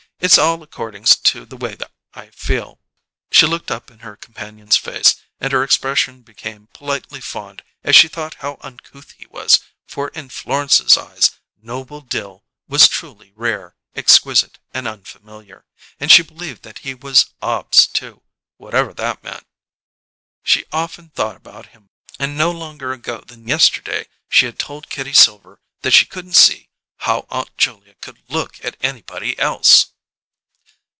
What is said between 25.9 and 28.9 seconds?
she couldn't see "how Aunt Julia could look at